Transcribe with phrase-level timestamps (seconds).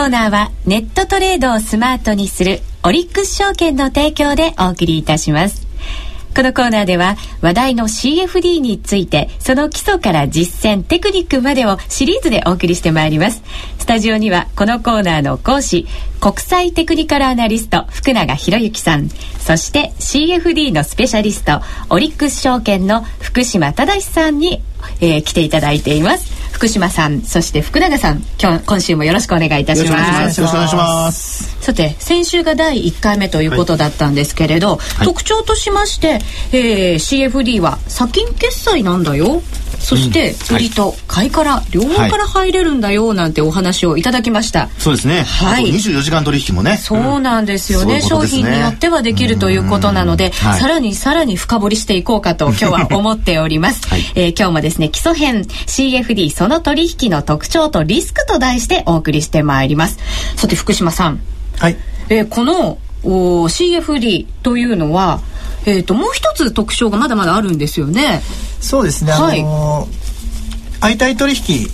[0.00, 5.66] コーナーはネットトレードをスマートにするオリックス証券の提供でお送りいたします。
[6.34, 13.42] このコーナーでは話題の CFD についてその基礎から実践テクニックまでをシリーズでお送りしてまいります。
[13.78, 15.86] スタジオにはこのコーナーの講師
[16.18, 19.10] 国際テクニカルアナリスト福永博之さん。
[19.10, 24.62] そして CFD のスペシャリストオリックス証券の福島正さんに、
[25.02, 26.39] えー、来ていただいています。
[26.60, 30.42] 福島さんそして福永さん今日今週もよろしくお願いいたします。
[30.42, 36.20] よろしくお願いしますさて先週が第1回目ということだったんですけれど、はい、特徴としまして、
[36.52, 39.42] えー、CFD は先金決済なんだよ。
[39.80, 45.22] そして売りと買いから両方から入れるんだよなんてお話をいただきました、そうですね。
[45.22, 45.72] はい。
[45.72, 46.76] 24時間取引もね。
[46.76, 47.94] そうなんですよね。
[47.94, 59.98] うん、商品によってはできるということなので、はい、さらにさらに深掘りしていこうかと 今日は思っております、はい、えー、今日もですね基礎編 CFD その取引の特徴とリスクと題してお送りしてまいります。
[60.36, 61.20] さて福島さん
[61.58, 61.76] はい、
[62.08, 65.20] えー、このお CFD というのは
[65.66, 68.22] えーと、もう一つ特徴がまだまだあるんですよね。
[68.60, 69.88] そうですね、はい、あの
[70.80, 71.68] 相対取引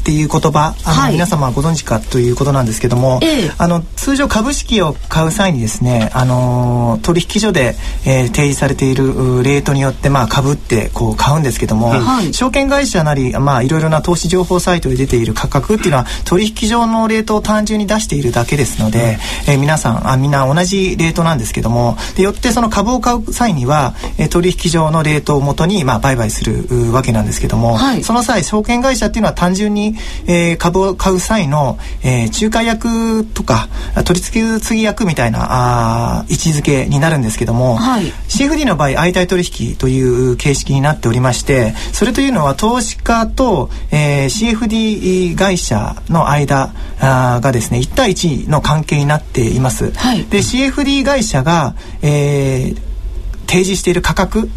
[0.00, 29.94] っていう言葉あの、はい、皆様ご存知かということなんですけども、ええ、あの通常株式を買う際にですね、あの取引所で、えー、提示されているレートによってまあ株ってこう買うんですけども、はい、証券会社なりまあいろいろな投資情報サイトで出ている価格っていうのは取引上のレートを単純に出しているだけですので、えー、皆さんあみんな同じレートなんですけどもでよってその株を買う際には、えー、取引上のレートをもとにまあ売買するわけなんですけども、はい、その際証券会社っていうのは単純に
[30.26, 33.68] えー、株を買う際の、えー、仲介役とか
[34.04, 49.90] 取り次ぎ役みたいなあ位置づけになるんですけども、はい、CFD の場合相対取引という形式になっておりましてそれというのは投資家と、えー、CFD 会社の間あがですね1対1の関係になっています。
[49.92, 52.90] はい、で CFD 会社が、えー、
[53.46, 54.48] 提示している価格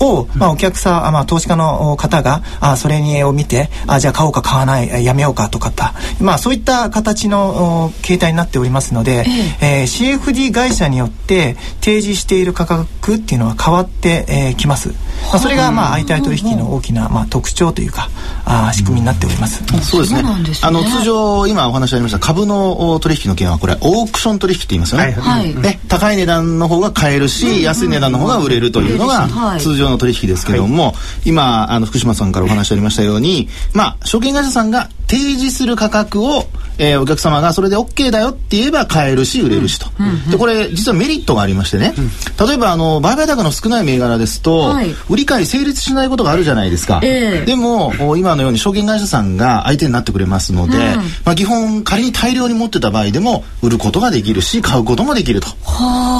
[0.00, 9.24] を、まあ、お客さん、まあ、投資家の方があそれにを見てあじゃあ買おうか買わないやめようかとかた、まあ、そういった形の形態になっておりますので、
[9.60, 9.84] ええ。
[9.84, 14.88] ー、CFD 会社によって提示している価格っていうのは変わってき、えー、ます。
[14.88, 18.08] まあ、それがまあ相対取引の大きなまあ特徴というか
[18.44, 19.62] あ仕組みになっております。
[19.72, 20.22] うん、そうですね。
[20.62, 25.12] あの通常今お話ありました株の取引の件はこれオークション取引って言いますよね。
[25.12, 36.44] はい、ね高い値段の方が買えるし、安い値段の方が売れるというのが通常の取引ですけども、今あの福島さんからお話ありましたように、まあ証券会社さんが提示する価格を、
[36.78, 50.76] えー、お客様がそれで OK だよって言えば買えるし売れるしと、うんうん、でこれ実はメリットがありましてね、うん、例えばあの売買高の少ない銘柄ですと、はい、売り買い成立しないことがあるじゃないですか、えー、でも今のように証券会社さんが相手になってくれますので、
[51.24, 55.48] まあ、基本仮に大量に持ってた場合でも売ることができるし買うこともできると。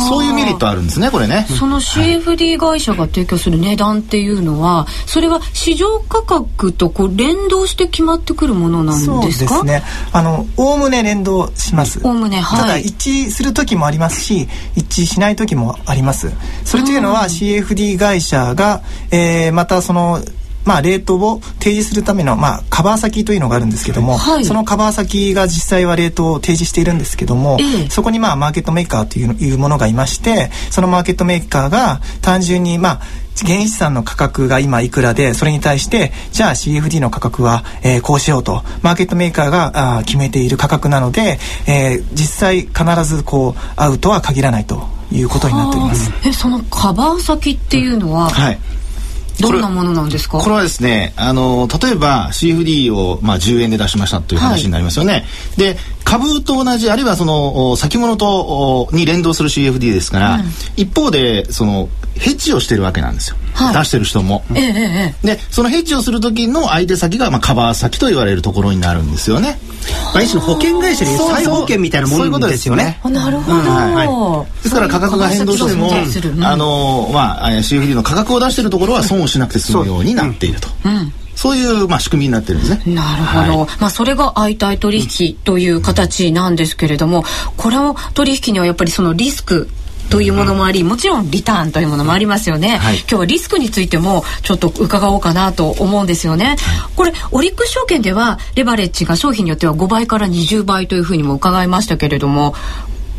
[0.08, 1.46] そういうメリットあるんですねこれね。
[1.58, 9.56] その CFD 会社が提供する値段っていうのはそれは市場価格とこう連動して決まってくるもののなんですか？
[9.56, 9.82] そうですね。
[10.12, 12.00] あのおおむね連動します。
[12.04, 12.60] おおむねはい。
[12.60, 16.32] ただ一致する時もありますし一致しない時もあります。
[16.64, 20.20] それというのは CFD 会社が、えー、またその
[20.66, 33.00] まあ、レートを提示するための、まあ、カバー先というのがあるんですけども、はい、そのカバー先が実際はレートを提示しているんですけども、ええ、そこに、まあ、マーケットメーカーといういうものがいましてそのマーケットメーカーが単純に、まあ、
[33.44, 41.38] 原資産の価格が今いくらでそれに対してじゃあ CFD の価格は、えー、こうしようとマーケットメーカーがあ決めている価格なので、
[41.68, 46.10] えー、実際必ずこう合うとは限らないということになっております。
[46.26, 48.58] えそのカバー先っていうのは、はい
[49.40, 50.38] どんなものなんですか？
[50.38, 55.24] これはですねあの例えば CFD を、まあ、10円で出しましたという話になりますよね、はい、
[55.56, 60.42] で株と同じあるいはその先物とに連動する CFD ですから、うん、
[60.76, 61.88] 一方でその
[62.18, 69.58] ヘッジをしてるわけなんですよ、はい、出してる人も、ええでそのヘッジをする時の相手先が、まあ、カバー先と言われるところになるんですよね。
[70.12, 73.00] まあ、一種の保険会社に再保険みたいなものですよね。
[73.04, 75.90] なるほど、はい、ですから価格が変動しても、
[76.46, 80.68] あのまあ CFD の価格を出しているところは損をしなくて済むようになっていると。
[80.84, 81.12] うん。
[81.36, 82.94] そういうまあ仕組みになってるんですね。
[82.94, 83.58] なるほど。
[83.60, 87.24] はい、まあそれが相対取引という形なんですけれども、
[87.56, 89.68] これを取引にはやっぱりそのリスク
[90.10, 96.56] というものもあり、もちろんリターンというものもありますよね、はい、今日はリスクについてもちょっと伺おうかなと思うんですよね、
[96.94, 102.54] これオリックス証券ではレバレッジが商品によっては5倍から20倍というふうにも伺いましたけれども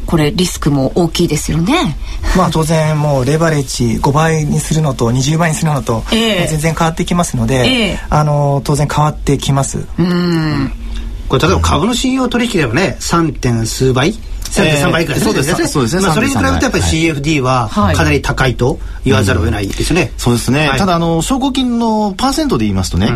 [0.07, 1.97] これリスクも大きいですよね。
[2.37, 9.85] まあ当然もうレバレッジ5倍にするのと20倍にするのと、全然変わってきますので、えー、あの当然変わってきます。
[9.99, 10.71] うん
[11.27, 13.37] これ例えば株の信用取引ではね 3.
[13.37, 14.13] 点数倍
[14.51, 15.67] 3.3倍くらい、そうです。
[15.67, 23.09] そうですね、まあ、それに比べてやっぱり CFD はかなり高いと言わざるを得ないですね、そうですね、ただあの証拠金のパーセントで言いますとね、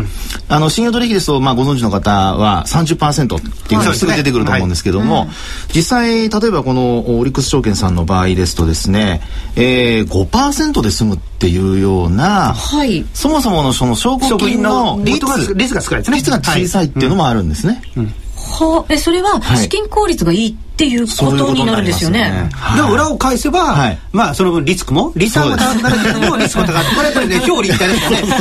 [0.48, 5.28] あの信用取引ですと、まあ、ご存知の方は30%っていうのがすぐ出てくると思うんですけども、
[5.74, 9.20] 実際例えばこのオリックス証券さんの場合ですとですね、
[9.56, 15.26] えー、5%で済むっていうような、はい、そもそものその証拠金の率
[15.74, 16.16] が少ないですね。
[16.16, 22.50] 率が小さいっていうのもあるんですね、はえそれは資金効率がいいっていうことになるんですよね。
[22.74, 27.94] でも裏を返せば、まあその分リスクもリターンが高くなるけどもリスクも高くこれやっぱりね表裏一体で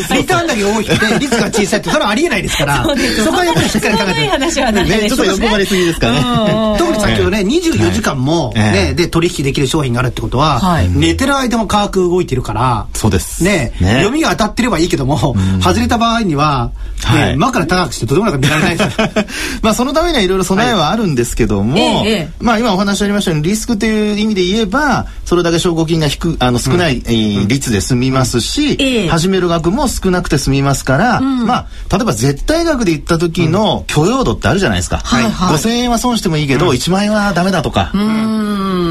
[0.04, 0.18] すね。
[0.20, 2.84] リターンだけ大きくてリスクが小さいってそれはありえないですから。
[2.84, 5.10] そこはやっぱりしっかり考えて話はね。
[5.10, 6.20] ちょっと欲張りすぎですかね。
[6.80, 13.44] 特に先ほどね24時間もねで取引できる商品があるってことは寝てる間も価格動いてるからそうです。
[13.44, 16.72] ね読みが当たってればいいけども外れた場合には
[17.14, 18.98] ね真から高くしてとてもなく見られないです
[19.62, 22.04] まあそのためにはいろいろ備えはあるんですけども
[22.40, 37.92] まあ今お話ありましたようにリスクという意味で言えばそれだけ証拠金が低あの少ない、うん、率で済みますし、うん、始める額も少なくて済みますから、うん、まあ例えば絶対額で言った時の許容度ってあるじゃないですか、はいはい、5,000円は損してもいいけど、うん、1万円はダメだとか。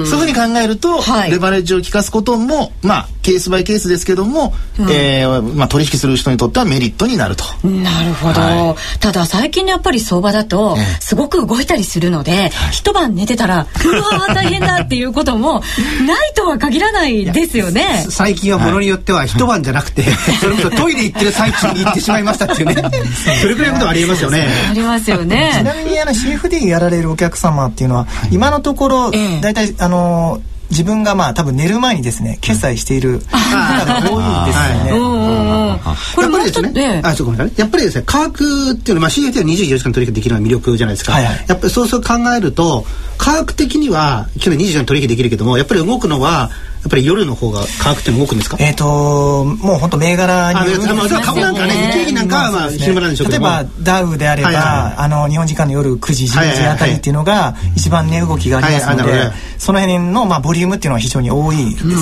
[0.06, 7.44] そういうふうに考えると、はい、レバレッジを効かすこともまあケースバイケースですけども、うん、えー、まあ、取引する人にとってはメリットになると。
[7.66, 15.60] なるほど、はい、ただ最近のやっぱり相場だとすごく動いたりするので、一晩寝てたらうわ大変だっていうことも
[16.06, 18.06] ないとは限らないですよね。
[18.08, 20.02] 最近はものによっては一晩じゃなくて、
[20.40, 22.74] それこそトイレ行ってる最中に行ってしまいましたっていうね
[23.42, 24.48] それくらいのことはありえますよね。
[24.70, 25.52] ありますよね。
[25.54, 29.10] ちなみにあの CFD やられるお客様っていうのは、今のところ、
[29.42, 30.40] 大体あの
[30.70, 35.80] 自分がまあ多分寝る前にですね決済している方が多いですよね。
[36.14, 37.58] これもう一つね、あ、そうごめんなさい。
[37.58, 41.12] やっぱりですね、価格っていうのはまあ CFD は24時間取引できるのは魅力じゃないですか。
[41.12, 42.84] はいはい、やっぱりそうそう考えると
[43.18, 46.50] 価格的には去年24時間取引できるけどもやっぱり動くのは
[46.80, 48.56] やっぱり夜の方が価格って動くんですか？
[48.58, 51.20] えっ、ともう本当銘柄によるんです。
[51.20, 61.92] 株なんかね日経平均なんかはまあ昼間なんでしょうけど例えばダウであれば、あの日本時間の夜9時10時あたりっていうのが一番値動きがありますので、その辺のまあボリュームっていうのは非常に多いですね。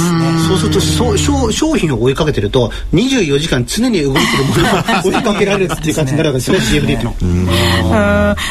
[0.46, 7.14] そうするとそう商商品を追いかけてると24時間常に動いてるものが追いかけられるっていう感じになるわけですね CFD っていうの。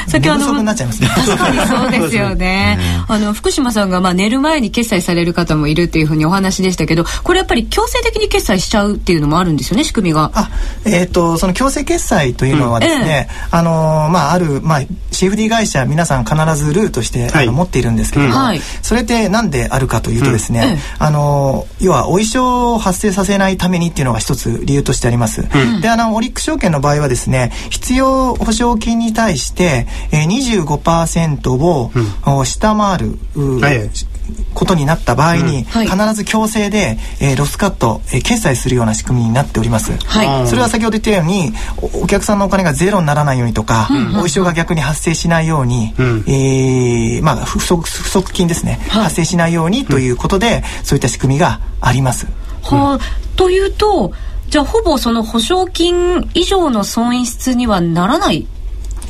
[0.08, 2.78] 先ほど確かにそうですよね。
[3.08, 10.32] あの福島さんがまあ寝る前に決済される方もいるっていうふうにお話でしたけどこれやっぱり強制的に決済しちゃうっていうのもあるんですよね仕組みが。
[10.34, 10.50] あ
[10.86, 13.28] えっ、ー、とその強制決済というのはですね、うんえ。
[13.52, 14.82] ー、あのまあある、まあ、
[15.12, 25.42] CFD 会社皆さん必ずルーとして、はい、あの持っているんですけども、はい、それって何であるかというとですね、うん、あの要はお衣装を発生させないためにっていうのが一つ理由としてあります。
[25.42, 31.92] うん、であのオリック証券の場合はですね必要保証金に対して、えー、25%を、
[32.28, 33.18] うん、下回る、
[33.60, 33.90] はい、
[34.54, 41.54] ことになった場合に、必ず強制で、えー、ロスカット、えー、決済するような仕組みになっております、はい、それは先ほど言ったように
[42.02, 52.28] お客さんのお金がゼロにならないようにとか、うん、お衣装が逆に発生しないように、うん、えー、まあ、不足不足金ですね、はい、発生しないようにということで、そういった仕組みがあります。
[52.64, 53.00] はあ、
[53.36, 54.14] というと
[54.50, 58.48] じゃあほぼその保証金以上の損失にはならない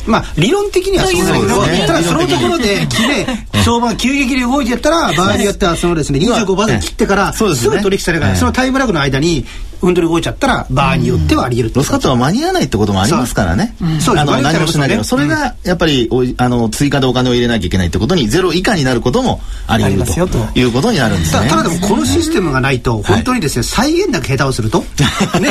[0.07, 3.25] まあ理論的にはそうだけど、ね、ただそのところで決め
[3.63, 9.45] 相場が急激に動いてやったら場合によってはそのですね25%切ってからすぐ取引されるからそのタイムラグの間に
[9.81, 13.75] 運動動いちゃったら場合によってはあり得るロスカットは間に合わないってこともありますからね。
[13.99, 14.41] そうです。
[14.41, 21.49] 何もしないけど、それがやっぱりあの追加でお金を入れなきゃいけないってことにゼロ以下になることもあり得るということになるんですね。
[21.49, 24.79] ただでもこのシステムがないと本当にですね再現なく下手をすると
[25.39, 25.49] ね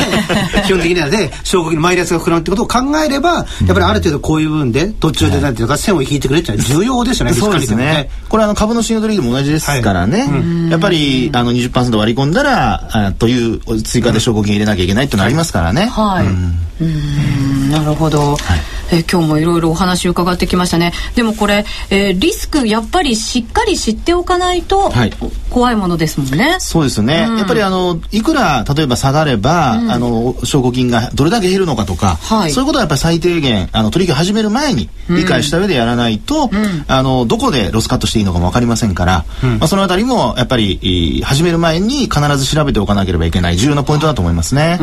[0.66, 7.34] 基本的にはね証拠金のマイナスが膨らむってことを考えればやっぱりある程度こういう部分で途中でなんていうか線を引いてくれって重要ですよね。
[7.34, 8.10] そうですね。
[8.28, 10.28] これあの株の信用取引も同じですからね。
[10.70, 15.86] やっぱりあの20%割り込んだらという追加で証拠金入れなきゃいけないってなりますからね。
[15.86, 16.26] はい。
[16.26, 18.36] うんなるほど。
[18.36, 20.92] はいえ今日もいろいろお話伺ってきましたね。
[21.14, 25.12] でもこれ、えー、リスクやっぱりしっかり知っておかないと、はい、
[25.50, 26.56] 怖いものですもんね。
[26.58, 39.24] そうですね、うん、やっぱりあのいくら例えば下がれば、うん、あの証拠金がどれだけ減るのかとか、はい、そういうことはやっぱり最低限あの取引を始める前に理解した上でやらないと、うん、あのどこでロスカットしていいのかも分かりませんから、
[39.58, 44.78] まあ、そのあたりもやっぱり始める前に必ず調べておかなければいけない重要なポイントだと思いますね。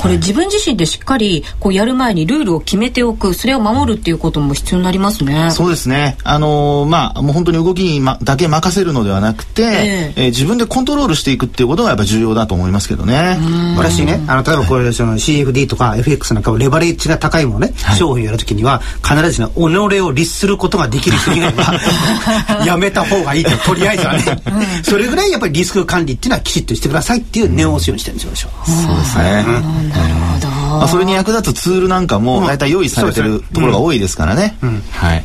[0.00, 5.52] これ自分自身でしっかりこうやる前にルールを決めておくそれを守るっていうことも必要になりますね。
[5.52, 6.18] そうですね。
[6.24, 13.38] あのー、まあもう本当に動きに、ま、だけ任せるのではなくて、えー、えー、自分でコントロールしていくっていうことがやっぱ重要だと思いますけどね。
[13.76, 23.56] 私ねあの例えばこれその CFD とか FX なんかレバレッジが高いものね、はい、商品をやるときには必ずね己を律することができる人以外は やめた方がいいと。
[23.58, 29.52] とりあえずはね、うん、それぐらいやっぱりリスク管理っていうのはきちっとしてくださいっていう念を押すようにしてるんですよ、うん、そうですね、なる
[30.24, 34.56] ほど、まあ、それに役立つツールなんかも大体用意されてるところが多いですからね、
[34.92, 35.24] はい。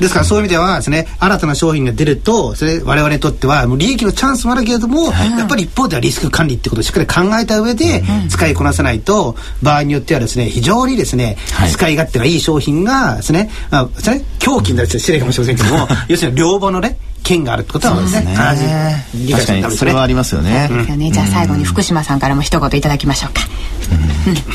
[0.00, 19.92] ですからそういう意味ではですね、新たな商品が出ると、それ我々にとってはもう利益のチャンスもあるけれども、はい、やっぱり一方ではリスク管理ってことをしっかり考えた上で使いこなさないと、場合によってはですね、非常にですね、はい、使い勝手がいい商品がですね、まあ、ですね、狂気になると失礼かもしれませんけども、 要するに両方のね、権があるってことはですね、必ず理解してたそれ。
[19.92, 20.70] はありますよね。
[21.12, 23.42] じゃあ最後に福島さんからも一言いただきましょうか。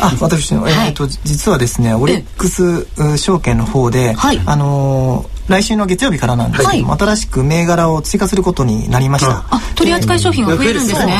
[0.01, 2.87] あ、私の、えっと、実はですね、オリックス
[3.17, 4.15] 証券の方で、
[4.45, 9.45] あの来週の月曜日からなんですけども、はい、新しく銘柄を追加することになりました。
[9.49, 11.13] あ、取扱い商品が増えるんですね。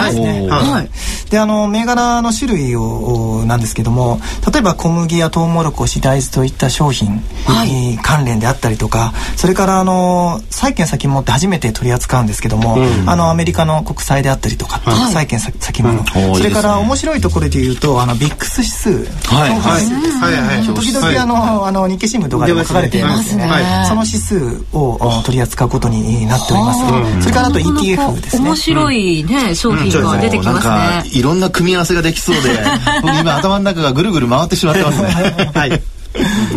[0.49, 0.89] はい。
[1.29, 4.19] で、あの銘柄の種類をなんですけども、
[4.51, 7.21] 例えば小麦やトウモロコシ、大豆といった商品
[7.65, 18.89] に関連であったりとか、それからあの債券先物って初めて取り扱うんですけども、うん、あのアメリカの国債であったりとか、はい、債券先物、うん、それから面白いところで言うと、あのビックス指数、
[19.33, 19.49] はい。
[19.49, 19.59] はい。
[19.59, 20.57] はい。
[20.57, 23.49] はい、時々あのあの日経新聞とかでも書かれていますね。
[23.87, 27.21] その指数を取り扱うことになっております。
[27.21, 28.45] それからあと ETF ですね。
[28.45, 31.19] 面白いね、商品が出てきますね。
[31.19, 32.63] いろんな組み合わせができそうで、
[33.03, 35.51] 今頭の中がぐるぐる回ってしまってますね。
[35.53, 35.81] はい。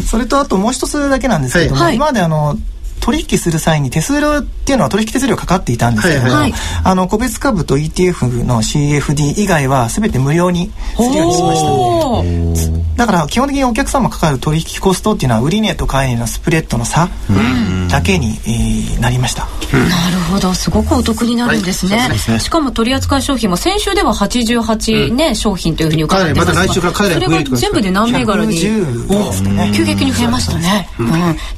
[0.07, 2.57] それとあともう一つだけなんですけども、今まであの
[3.07, 12.97] 取引する際に手数料っていうのは取引手数料かかっていたんですけども、はいはい、あの個別株と ETF の CFD 以外は全て無料にするようにしました。
[12.97, 17.09] だから基本的にお客様かかる取引コストっていうのは売値と買い値のスプレッドの差
[17.89, 20.53] だけに、えー、なりました、なるほど。
[20.55, 21.99] すごくお得になるんですね。
[21.99, 31.09] はい、しかも取扱い商品も先週では88ね、うん、商品というふうに伺ってますが、ま、来週からそれが全部で何銘柄に、ね、急激に増えましたね、うん、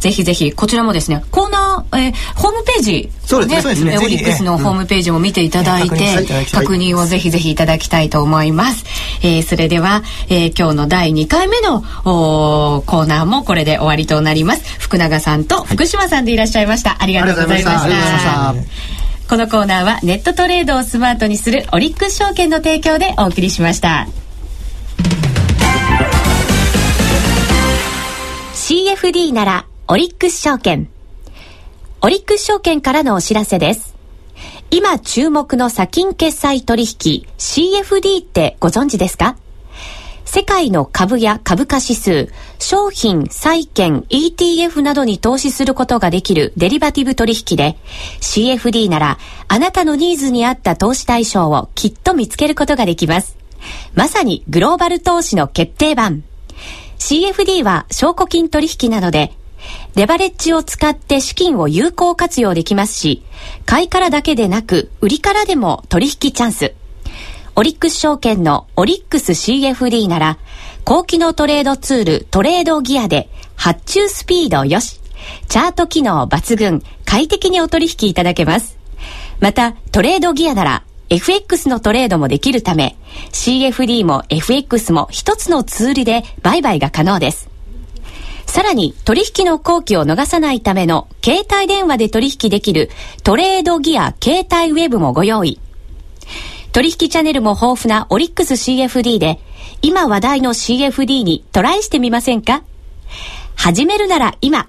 [0.00, 5.97] ぜひぜひこちらもですねコーナー、えー、ホームページ、そうですね、オリックスのホームページも見ていただいて、
[6.52, 8.85] 確認をぜひぜひいただきたいと思います。
[9.23, 14.80] えー、それでは、えー、今日の第2回目のおコーナーもこれで終わりとなります。
[14.80, 16.97] 福永さんと福島さんでいらっしゃいました。
[17.00, 17.87] ありがとうございまし
[18.25, 18.54] た。
[19.28, 24.09] このコーナーはネットトレードをスマートにするオリックス証券の提供でお送りしました。
[28.54, 30.88] CFD ならオリックス証券。
[32.00, 33.97] オリックス証券からのお知らせです。
[34.71, 39.37] 今注目の先金決済取引 CFD ってご存知ですか？
[40.25, 42.28] 世界の株や株価指数、
[42.61, 47.76] 商品、債券、ETF などに投資することができるデリバティブ取引で、
[48.21, 53.37] CFD ならあなたのニーズに合った投資対象をきっと見つけることができます。
[53.95, 56.23] まさにグローバル投資の決定版。
[56.99, 59.33] CFD は証拠金取引なので、
[59.99, 63.25] レバレッジを使って資金を有効活用できますし、
[63.67, 66.73] 買いからだけでなく、売りからでも取引チャンス。
[67.57, 70.38] オリックス証券のオリックス CFD なら、
[70.85, 75.00] 高機能トレードツールトレードギアで発注スピードよし、
[75.49, 78.78] チャート機能抜群、快適にお取引いただけます。
[79.40, 82.97] また、トレードギアなら FX のトレードもできるため、
[83.33, 87.58] CFD も FX も一つのツールで売買が可能です。
[88.49, 92.90] さらに取引の後期を逃さないための携帯電話で取引できる
[93.23, 95.61] トレードギア携帯ウェブもご用意。
[96.73, 99.38] 取引チャンネルも豊富なオリックス CFD で
[99.83, 102.64] 今話題の CFD にトライしてみませんか？
[103.55, 104.69] 始めるなら今。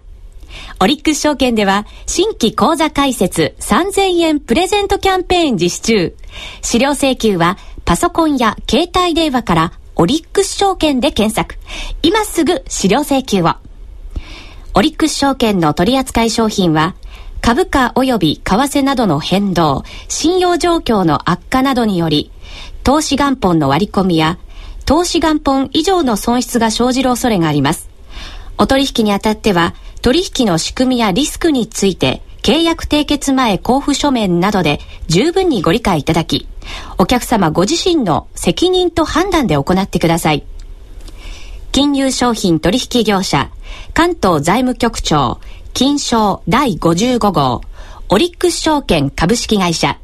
[0.82, 6.16] オリックス証券では新規口座開設3000円プレゼントキャンペーン実施中。
[6.62, 11.56] 資料請求はパソコンや携帯電話からオリックス証券で検索。
[12.04, 13.56] 今すぐ資料請求を。
[14.76, 16.96] オリックス証券の取扱い商品は、
[17.42, 22.32] 株価及び為替などの変動、信用状況の悪化などにより、
[22.84, 24.38] 投資元本の割り込みや、
[24.86, 27.90] 投資元本以上の損失が生じる恐れがあります。
[28.58, 36.48] お取引にあたっては、取引の仕組みやリスクについて、契約締結前交付書面などで十分にご理解いただき、
[36.98, 40.44] お客様ご自身の責任と判断で行ってください。
[41.72, 43.52] 金融商品取引業者、
[43.94, 45.40] 関東財務局長、
[45.74, 47.62] 金賞第55号、
[48.10, 50.00] オリックス証券株式会社、